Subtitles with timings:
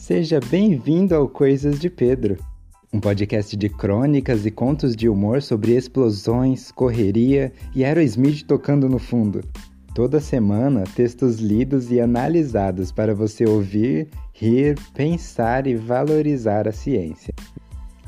[0.00, 2.38] Seja bem-vindo ao Coisas de Pedro,
[2.90, 8.98] um podcast de crônicas e contos de humor sobre explosões, correria e Aerosmith tocando no
[8.98, 9.42] fundo.
[9.94, 17.34] Toda semana, textos lidos e analisados para você ouvir, rir, pensar e valorizar a ciência.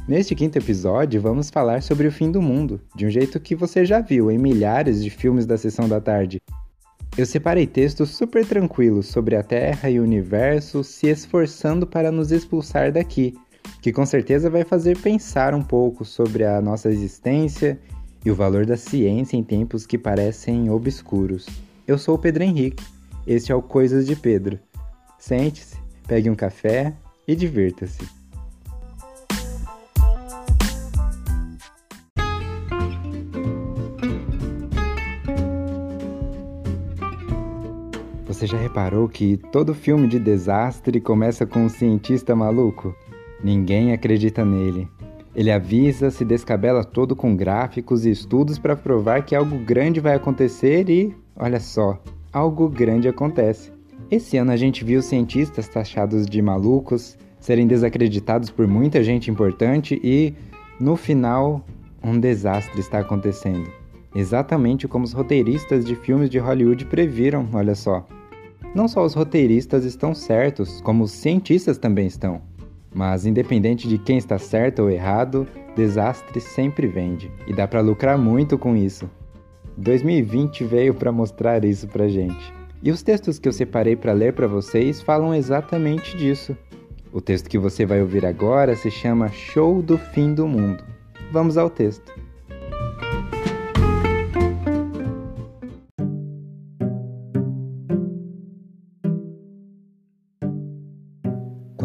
[0.09, 3.85] Neste quinto episódio, vamos falar sobre o fim do mundo, de um jeito que você
[3.85, 6.41] já viu em milhares de filmes da sessão da tarde,
[7.17, 12.33] eu separei textos super tranquilos sobre a Terra e o universo se esforçando para nos
[12.33, 13.39] expulsar daqui,
[13.83, 17.79] que com certeza vai fazer pensar um pouco sobre a nossa existência
[18.25, 21.47] e o valor da ciência em tempos que parecem obscuros.
[21.87, 22.83] Eu sou o Pedro Henrique,
[23.27, 24.59] este é o Coisas de Pedro.
[25.19, 25.77] Sente-se,
[26.07, 26.95] pegue um café
[27.29, 28.22] e divirta-se.
[38.33, 42.97] Você já reparou que todo filme de desastre começa com um cientista maluco?
[43.45, 44.89] Ninguém acredita nele.
[45.37, 50.15] Ele avisa, se descabela todo com gráficos e estudos para provar que algo grande vai
[50.15, 52.03] acontecer e, olha só,
[52.33, 53.71] algo grande acontece.
[54.11, 60.01] Esse ano a gente viu cientistas taxados de malucos serem desacreditados por muita gente importante
[60.03, 60.33] e,
[60.81, 61.63] no final,
[62.03, 63.71] um desastre está acontecendo.
[64.15, 68.07] Exatamente como os roteiristas de filmes de Hollywood previram, olha só.
[68.75, 72.41] Não só os roteiristas estão certos, como os cientistas também estão.
[72.95, 78.17] Mas independente de quem está certo ou errado, desastre sempre vende e dá para lucrar
[78.17, 79.09] muito com isso.
[79.77, 82.53] 2020 veio para mostrar isso pra gente.
[82.83, 86.57] E os textos que eu separei para ler para vocês falam exatamente disso.
[87.13, 90.83] O texto que você vai ouvir agora se chama Show do Fim do Mundo.
[91.31, 92.22] Vamos ao texto.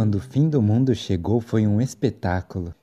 [0.07, 2.73] Quando o fim do mundo chegou, foi um espetáculo.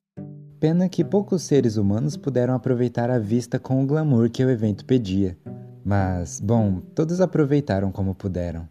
[0.61, 4.85] Pena que poucos seres humanos puderam aproveitar a vista com o glamour que o evento
[4.85, 5.35] pedia.
[5.83, 8.69] Mas, bom, todos aproveitaram como puderam.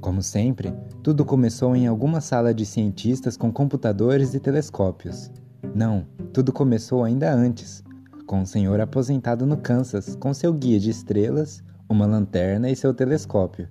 [0.00, 5.28] Como sempre, tudo começou em alguma sala de cientistas com computadores e telescópios.
[5.74, 7.82] Não, tudo começou ainda antes,
[8.28, 12.94] com um senhor aposentado no Kansas, com seu guia de estrelas, uma lanterna e seu
[12.94, 13.68] telescópio.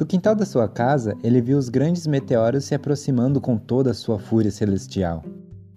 [0.00, 3.94] Do quintal da sua casa, ele viu os grandes meteoros se aproximando com toda a
[3.94, 5.22] sua fúria celestial.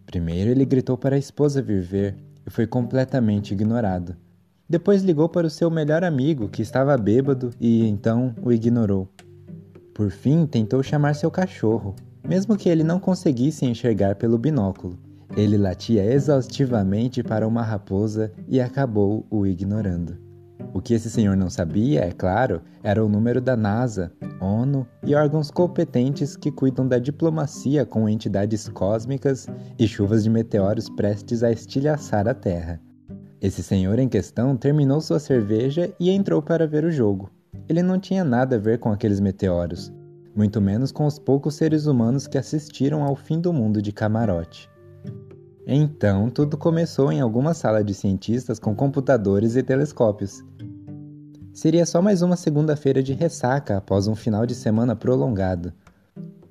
[0.06, 2.16] Primeiro ele gritou para a esposa vir ver
[2.48, 4.16] e foi completamente ignorado.
[4.70, 9.10] Depois ligou para o seu melhor amigo, que estava bêbado, e então o ignorou.
[9.94, 11.94] Por fim, tentou chamar seu cachorro,
[12.26, 14.98] mesmo que ele não conseguisse enxergar pelo binóculo.
[15.36, 20.23] Ele latia exaustivamente para uma raposa e acabou o ignorando.
[20.72, 25.16] O que esse senhor não sabia, é claro, era o número da NASA, ONU e
[25.16, 29.48] órgãos competentes que cuidam da diplomacia com entidades cósmicas
[29.80, 32.80] e chuvas de meteoros prestes a estilhaçar a Terra.
[33.42, 37.30] Esse senhor em questão terminou sua cerveja e entrou para ver o jogo.
[37.68, 39.92] Ele não tinha nada a ver com aqueles meteoros,
[40.36, 44.70] muito menos com os poucos seres humanos que assistiram ao fim do mundo de camarote.
[45.66, 50.44] Então, tudo começou em alguma sala de cientistas com computadores e telescópios.
[51.54, 55.72] Seria só mais uma segunda-feira de ressaca após um final de semana prolongado.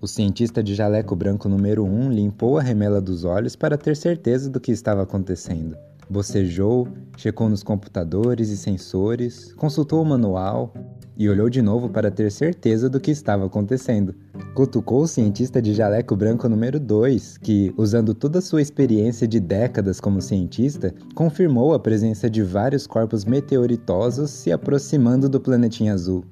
[0.01, 3.97] O cientista de jaleco branco número 1 um limpou a remela dos olhos para ter
[3.97, 5.77] certeza do que estava acontecendo.
[6.09, 10.75] Bocejou, checou nos computadores e sensores, consultou o manual
[11.17, 14.15] e olhou de novo para ter certeza do que estava acontecendo.
[14.55, 19.39] Cutucou o cientista de jaleco branco número 2, que, usando toda a sua experiência de
[19.39, 26.25] décadas como cientista, confirmou a presença de vários corpos meteoritosos se aproximando do planetinha azul.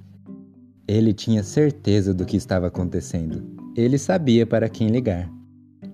[0.88, 3.44] Ele tinha certeza do que estava acontecendo.
[3.76, 5.30] Ele sabia para quem ligar.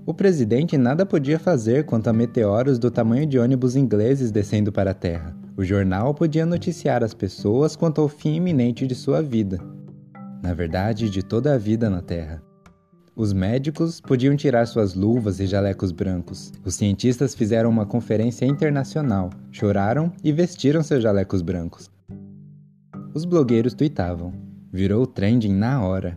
[0.06, 4.92] O presidente nada podia fazer quanto a meteoros do tamanho de ônibus ingleses descendo para
[4.92, 5.36] a Terra.
[5.56, 9.60] O jornal podia noticiar as pessoas quanto ao fim iminente de sua vida
[10.46, 12.40] na verdade, de toda a vida na Terra.
[13.16, 16.52] Os médicos podiam tirar suas luvas e jalecos brancos.
[16.64, 21.90] Os cientistas fizeram uma conferência internacional, choraram e vestiram seus jalecos brancos.
[23.12, 24.32] Os blogueiros tuitavam.
[24.70, 26.16] Virou trending na hora.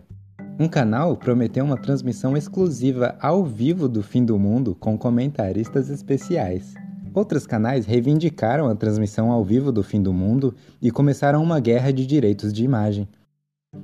[0.60, 6.74] Um canal prometeu uma transmissão exclusiva ao vivo do fim do mundo com comentaristas especiais.
[7.14, 11.90] Outros canais reivindicaram a transmissão ao vivo do fim do mundo e começaram uma guerra
[11.90, 13.08] de direitos de imagem.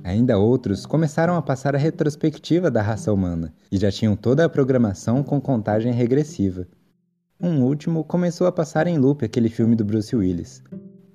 [0.03, 4.49] Ainda outros começaram a passar a retrospectiva da raça humana e já tinham toda a
[4.49, 6.67] programação com contagem regressiva.
[7.41, 10.61] Um último começou a passar em loop aquele filme do Bruce Willis.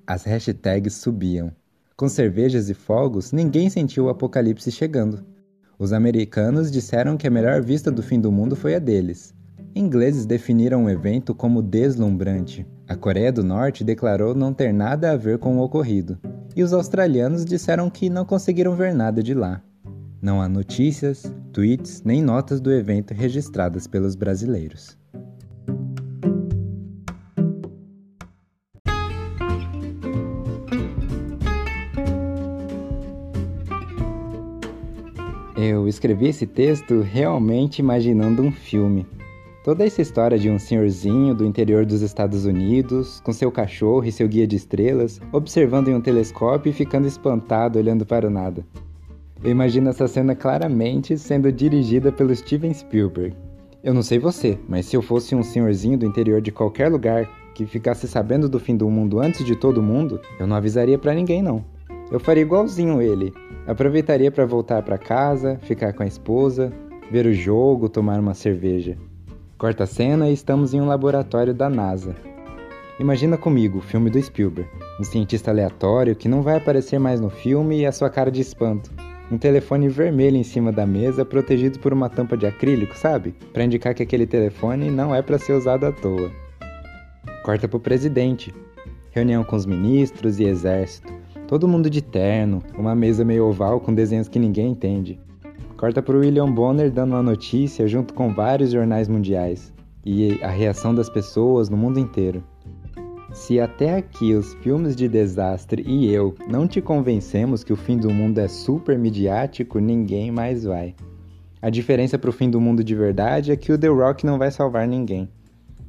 [0.05, 1.53] As hashtags subiam.
[1.95, 5.31] Com cervejas e fogos, ninguém sentiu o apocalipse chegando.
[5.77, 9.33] Os americanos disseram que a melhor vista do fim do mundo foi a deles.
[9.75, 12.65] Ingleses definiram o evento como deslumbrante.
[12.87, 16.19] A Coreia do Norte declarou não ter nada a ver com o ocorrido.
[16.55, 19.63] E os australianos disseram que não conseguiram ver nada de lá.
[20.21, 24.97] Não há notícias, tweets nem notas do evento registradas pelos brasileiros.
[35.55, 39.05] Eu escrevi esse texto realmente imaginando um filme.
[39.63, 44.11] Toda essa história de um senhorzinho do interior dos Estados Unidos, com seu cachorro e
[44.11, 48.65] seu guia de estrelas, observando em um telescópio e ficando espantado olhando para o nada.
[49.43, 53.35] Eu imagino essa cena claramente sendo dirigida pelo Steven Spielberg.
[53.83, 57.29] Eu não sei você, mas se eu fosse um senhorzinho do interior de qualquer lugar
[57.53, 61.13] que ficasse sabendo do fim do mundo antes de todo mundo, eu não avisaria para
[61.13, 61.63] ninguém não.
[62.13, 63.33] Eu faria igualzinho ele.
[63.65, 66.71] Aproveitaria para voltar para casa, ficar com a esposa,
[67.09, 68.95] ver o jogo, tomar uma cerveja.
[69.57, 72.15] Corta a cena e estamos em um laboratório da NASA.
[72.99, 74.69] Imagina comigo o filme do Spielberg,
[74.99, 78.41] um cientista aleatório que não vai aparecer mais no filme e a sua cara de
[78.41, 78.91] espanto.
[79.31, 83.33] Um telefone vermelho em cima da mesa, protegido por uma tampa de acrílico, sabe?
[83.51, 86.29] Para indicar que aquele telefone não é para ser usado à toa.
[87.43, 88.53] Corta pro presidente.
[89.09, 91.22] Reunião com os ministros e exército.
[91.47, 95.19] Todo mundo de terno, uma mesa meio oval com desenhos que ninguém entende.
[95.77, 99.73] Corta para William Bonner dando uma notícia junto com vários jornais mundiais
[100.05, 102.43] e a reação das pessoas no mundo inteiro.
[103.33, 107.97] Se até aqui os filmes de desastre e eu não te convencemos que o fim
[107.97, 110.95] do mundo é super midiático, ninguém mais vai.
[111.61, 114.37] A diferença para o fim do mundo de verdade é que o The Rock não
[114.37, 115.27] vai salvar ninguém.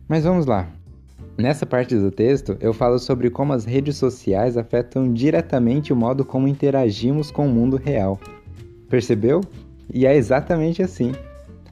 [0.08, 0.68] Mas vamos lá,
[1.37, 6.25] Nessa parte do texto, eu falo sobre como as redes sociais afetam diretamente o modo
[6.25, 8.20] como interagimos com o mundo real.
[8.88, 9.40] Percebeu?
[9.93, 11.12] E é exatamente assim.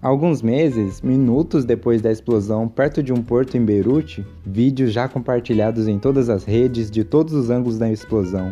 [0.00, 5.86] alguns meses, minutos depois da explosão perto de um porto em Beirute, vídeos já compartilhados
[5.86, 8.50] em todas as redes de todos os ângulos da explosão.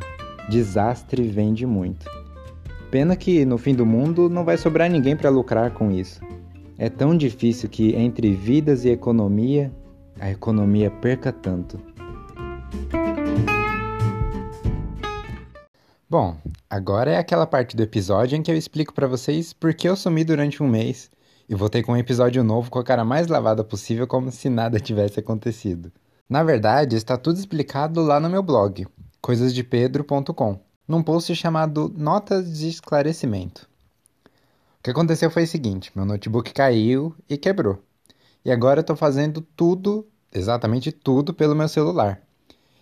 [0.49, 2.09] Desastre vende muito.
[2.89, 6.21] Pena que no fim do mundo não vai sobrar ninguém para lucrar com isso.
[6.79, 9.73] É tão difícil que entre vidas e economia
[10.21, 11.81] a economia perca tanto.
[16.09, 16.37] Bom,
[16.69, 19.97] agora é aquela parte do episódio em que eu explico para vocês por que eu
[19.97, 21.11] sumi durante um mês
[21.49, 24.79] e voltei com um episódio novo com a cara mais lavada possível, como se nada
[24.79, 25.91] tivesse acontecido.
[26.29, 28.87] Na verdade, está tudo explicado lá no meu blog,
[29.21, 33.69] coisasdepedro.com, num post chamado Notas de Esclarecimento.
[34.79, 37.83] O que aconteceu foi o seguinte: meu notebook caiu e quebrou.
[38.45, 42.23] E agora eu estou fazendo tudo, exatamente tudo, pelo meu celular.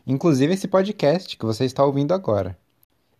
[0.06, 2.56] Inclusive esse podcast que você está ouvindo agora.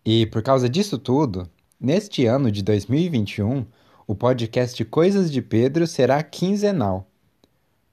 [0.05, 1.49] E por causa disso tudo,
[1.79, 3.65] neste ano de 2021,
[4.07, 7.07] o podcast Coisas de Pedro será quinzenal.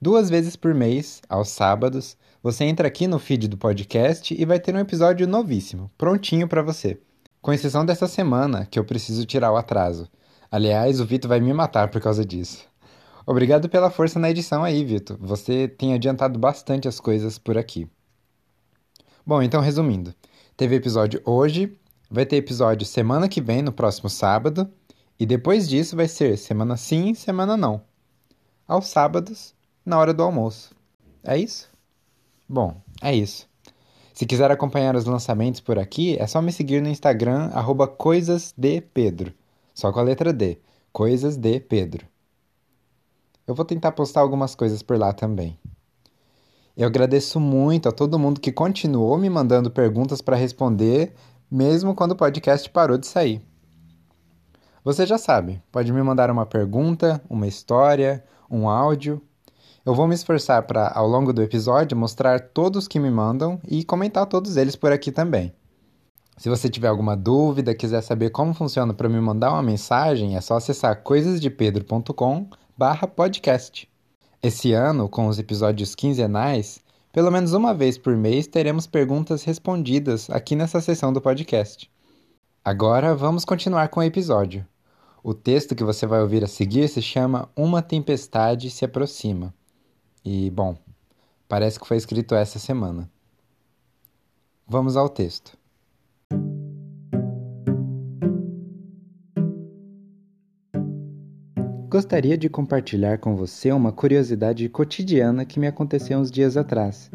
[0.00, 4.60] Duas vezes por mês, aos sábados, você entra aqui no feed do podcast e vai
[4.60, 6.98] ter um episódio novíssimo, prontinho para você.
[7.42, 10.08] Com exceção dessa semana, que eu preciso tirar o atraso.
[10.50, 12.66] Aliás, o Vitor vai me matar por causa disso.
[13.26, 15.16] Obrigado pela força na edição aí, Vitor.
[15.20, 17.90] Você tem adiantado bastante as coisas por aqui.
[19.26, 20.14] Bom, então resumindo,
[20.56, 21.76] teve episódio hoje,
[22.08, 24.70] vai ter episódio semana que vem, no próximo sábado,
[25.18, 27.82] e depois disso vai ser semana sim, semana não.
[28.68, 29.52] Aos sábados,
[29.84, 30.72] na hora do almoço.
[31.24, 31.68] É isso?
[32.48, 33.48] Bom, é isso.
[34.14, 39.34] Se quiser acompanhar os lançamentos por aqui, é só me seguir no Instagram, arroba coisasdepedro.
[39.74, 40.58] Só com a letra D.
[40.92, 42.06] Coisas de Pedro.
[43.46, 45.58] Eu vou tentar postar algumas coisas por lá também.
[46.76, 51.14] Eu agradeço muito a todo mundo que continuou me mandando perguntas para responder,
[51.50, 53.40] mesmo quando o podcast parou de sair.
[54.84, 59.22] Você já sabe, pode me mandar uma pergunta, uma história, um áudio.
[59.84, 63.84] Eu vou me esforçar para, ao longo do episódio, mostrar todos que me mandam e
[63.84, 65.52] comentar todos eles por aqui também.
[66.36, 70.40] Se você tiver alguma dúvida, quiser saber como funciona para me mandar uma mensagem, é
[70.40, 73.88] só acessar coisasdepedro.com barra podcast.
[74.42, 76.80] Esse ano, com os episódios quinzenais,
[77.10, 81.90] pelo menos uma vez por mês teremos perguntas respondidas aqui nessa seção do podcast.
[82.62, 84.66] Agora vamos continuar com o episódio.
[85.24, 89.54] O texto que você vai ouvir a seguir se chama Uma Tempestade se Aproxima.
[90.22, 90.76] E, bom,
[91.48, 93.10] parece que foi escrito essa semana.
[94.68, 95.55] Vamos ao texto.
[101.96, 107.10] Gostaria de compartilhar com você uma curiosidade cotidiana que me aconteceu uns dias atrás.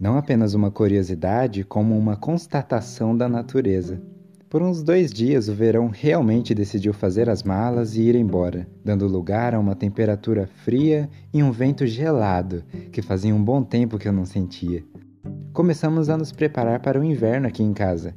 [0.00, 4.00] Não apenas uma curiosidade, como uma constatação da natureza.
[4.48, 9.06] Por uns dois dias, o verão realmente decidiu fazer as malas e ir embora, dando
[9.06, 14.08] lugar a uma temperatura fria e um vento gelado que fazia um bom tempo que
[14.08, 14.82] eu não sentia.
[15.52, 18.14] Começamos a nos preparar para o inverno aqui em casa.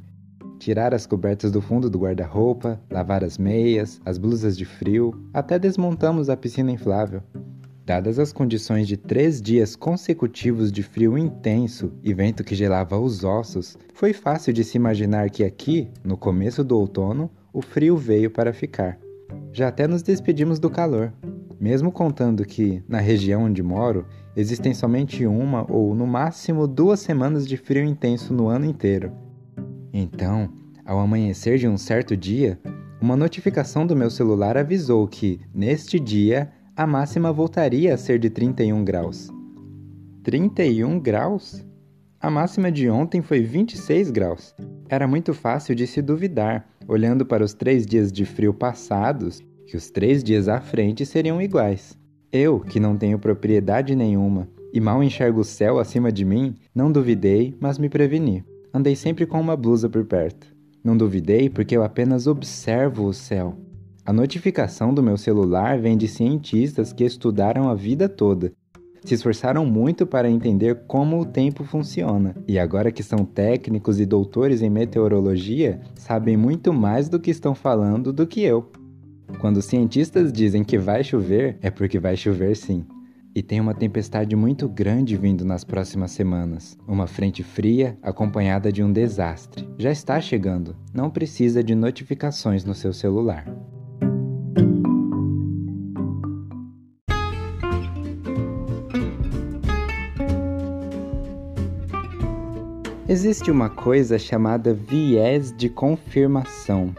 [0.58, 5.56] Tirar as cobertas do fundo do guarda-roupa, lavar as meias, as blusas de frio, até
[5.58, 7.22] desmontamos a piscina inflável.
[7.86, 13.22] Dadas as condições de três dias consecutivos de frio intenso e vento que gelava os
[13.24, 18.30] ossos, foi fácil de se imaginar que aqui, no começo do outono, o frio veio
[18.30, 18.98] para ficar.
[19.52, 21.14] Já até nos despedimos do calor,
[21.60, 24.04] mesmo contando que, na região onde moro,
[24.36, 29.27] existem somente uma ou no máximo duas semanas de frio intenso no ano inteiro.
[29.92, 30.50] Então,
[30.84, 32.58] ao amanhecer de um certo dia,
[33.00, 38.30] uma notificação do meu celular avisou que, neste dia, a máxima voltaria a ser de
[38.30, 39.28] 31 graus.
[40.22, 41.64] 31 graus?
[42.20, 44.54] A máxima de ontem foi 26 graus.
[44.88, 49.76] Era muito fácil de se duvidar, olhando para os três dias de frio passados, que
[49.76, 51.96] os três dias à frente seriam iguais.
[52.32, 56.92] Eu, que não tenho propriedade nenhuma e mal enxergo o céu acima de mim, não
[56.92, 58.44] duvidei, mas me preveni.
[58.72, 60.46] Andei sempre com uma blusa por perto.
[60.84, 63.56] Não duvidei porque eu apenas observo o céu.
[64.04, 68.52] A notificação do meu celular vem de cientistas que estudaram a vida toda.
[69.04, 74.06] Se esforçaram muito para entender como o tempo funciona, e agora que são técnicos e
[74.06, 78.70] doutores em meteorologia, sabem muito mais do que estão falando do que eu.
[79.40, 82.84] Quando cientistas dizem que vai chover, é porque vai chover sim.
[83.34, 86.76] E tem uma tempestade muito grande vindo nas próximas semanas.
[86.86, 89.68] Uma frente fria acompanhada de um desastre.
[89.78, 90.74] Já está chegando.
[90.92, 93.46] Não precisa de notificações no seu celular.
[103.08, 106.94] Existe uma coisa chamada viés de confirmação.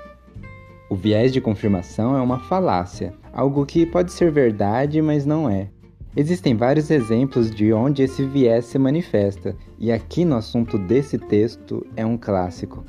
[0.90, 5.70] O viés de confirmação é uma falácia, algo que pode ser verdade, mas não é.
[6.18, 11.86] Existem vários exemplos de onde esse viés se manifesta, e aqui no assunto desse texto
[11.96, 12.84] é um clássico.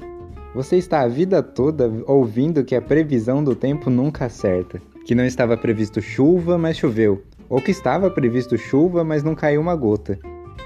[0.54, 5.24] Você está a vida toda ouvindo que a previsão do tempo nunca acerta, que não
[5.24, 10.18] estava previsto chuva, mas choveu, ou que estava previsto chuva, mas não caiu uma gota.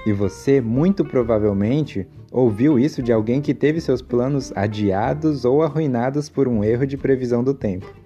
[0.05, 6.29] E você, muito provavelmente, ouviu isso de alguém que teve seus planos adiados ou arruinados
[6.29, 8.04] por um erro de previsão do tempo.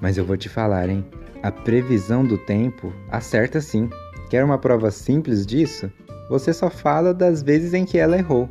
[0.00, 1.04] Mas eu vou te falar, hein?
[1.42, 3.88] A previsão do tempo acerta sim.
[4.28, 5.90] Quer uma prova simples disso?
[6.28, 8.48] Você só fala das vezes em que ela errou.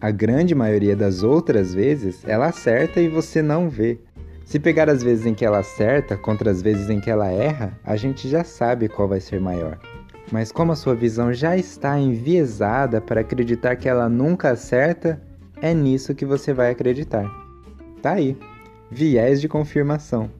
[0.00, 3.98] A grande maioria das outras vezes ela acerta e você não vê.
[4.44, 7.78] Se pegar as vezes em que ela acerta contra as vezes em que ela erra,
[7.84, 9.78] a gente já sabe qual vai ser maior.
[10.32, 15.20] Mas como a sua visão já está enviesada para acreditar que ela nunca acerta,
[15.60, 17.26] é nisso que você vai acreditar.
[18.00, 18.38] Tá aí,
[18.90, 20.30] viés de confirmação.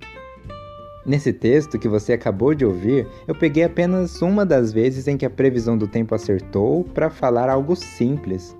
[1.08, 5.24] Nesse texto que você acabou de ouvir, eu peguei apenas uma das vezes em que
[5.24, 8.54] a previsão do tempo acertou para falar algo simples.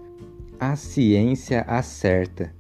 [0.58, 2.50] A ciência acerta.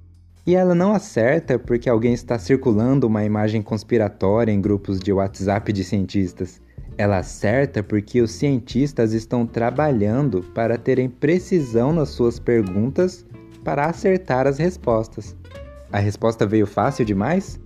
[0.46, 5.72] E ela não acerta porque alguém está circulando uma imagem conspiratória em grupos de WhatsApp
[5.72, 6.60] de cientistas.
[6.98, 13.24] Ela acerta porque os cientistas estão trabalhando para terem precisão nas suas perguntas
[13.64, 15.34] para acertar as respostas.
[15.90, 17.58] A resposta veio fácil demais?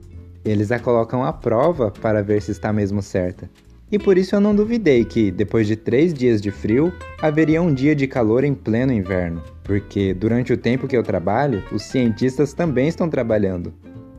[0.44, 3.48] Eles a colocam à prova para ver se está mesmo certa.
[3.92, 7.72] E por isso eu não duvidei que, depois de três dias de frio, haveria um
[7.72, 12.54] dia de calor em pleno inverno, porque durante o tempo que eu trabalho, os cientistas
[12.54, 13.72] também estão trabalhando.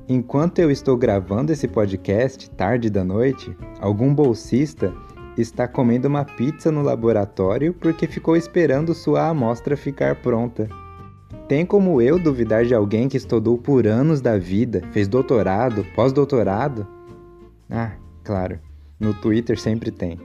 [0.08, 4.94] Enquanto eu estou gravando esse podcast, tarde da noite, algum bolsista
[5.38, 10.70] está comendo uma pizza no laboratório porque ficou esperando sua amostra ficar pronta.
[11.48, 16.88] Tem como eu duvidar de alguém que estudou por anos da vida, fez doutorado, pós-doutorado?
[17.70, 17.92] Ah,
[18.24, 18.60] claro,
[18.98, 20.18] no Twitter sempre tem.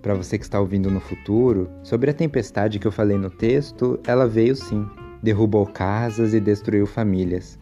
[0.00, 3.98] Para você que está ouvindo no futuro, sobre a tempestade que eu falei no texto,
[4.06, 4.86] ela veio sim.
[5.20, 7.58] Derrubou casas e destruiu famílias.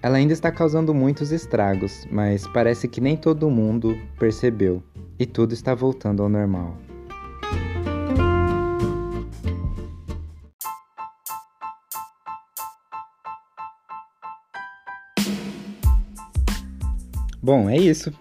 [0.00, 4.82] Ela ainda está causando muitos estragos, mas parece que nem todo mundo percebeu
[5.18, 6.76] e tudo está voltando ao normal.
[17.42, 18.12] Bom, é isso.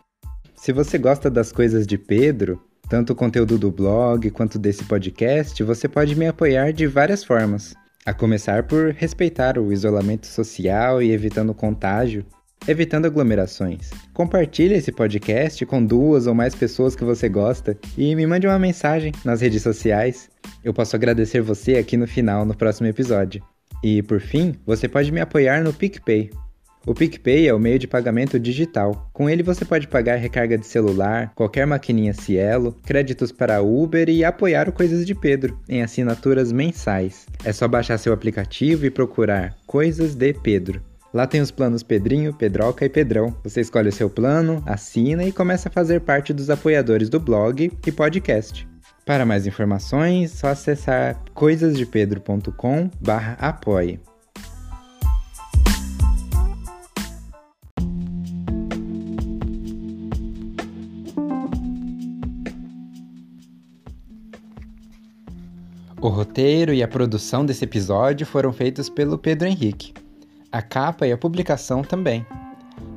[0.55, 2.59] Se você gosta das coisas de Pedro,
[2.89, 7.75] tanto o conteúdo do blog quanto desse podcast, você pode me apoiar de várias formas.
[8.03, 12.25] A começar por respeitar o isolamento social e evitando contágio,
[12.67, 13.91] evitando aglomerações.
[14.11, 18.57] Compartilhe esse podcast com duas ou mais pessoas que você gosta e me mande uma
[18.57, 20.31] mensagem nas redes sociais.
[20.63, 23.43] Eu posso agradecer você aqui no final, no próximo episódio.
[23.83, 26.31] E por fim, você pode me apoiar no PicPay.
[26.85, 29.07] O PicPay é o meio de pagamento digital.
[29.13, 34.25] Com ele você pode pagar recarga de celular, qualquer maquininha Cielo, créditos para Uber e
[34.25, 37.27] apoiar o Coisas de Pedro em assinaturas mensais.
[37.43, 40.81] É só baixar seu aplicativo e procurar Coisas de Pedro.
[41.13, 43.37] Lá tem os planos Pedrinho, Pedroca e Pedrão.
[43.43, 47.71] Você escolhe o seu plano, assina e começa a fazer parte dos apoiadores do blog
[47.85, 48.67] e podcast.
[49.05, 53.99] Para mais informações, só acessar coisasdepedro.com/apoie.
[66.01, 69.93] O roteiro e a produção desse episódio foram feitos pelo Pedro Henrique.
[70.51, 72.25] A capa e a publicação também.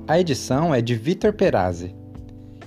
[0.09, 1.95] A edição é de Vitor Perazzi.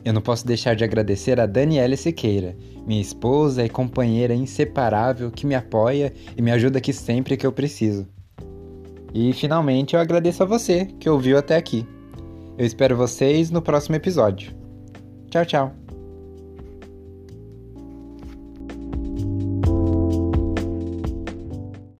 [0.05, 5.47] Eu não posso deixar de agradecer a Daniela Siqueira, minha esposa e companheira inseparável que
[5.47, 8.07] me apoia e me ajuda aqui sempre que eu preciso.
[9.15, 11.83] E finalmente eu agradeço a você que ouviu até aqui.
[12.59, 14.55] Eu espero vocês no próximo episódio.
[15.31, 15.86] Tchau, tchau!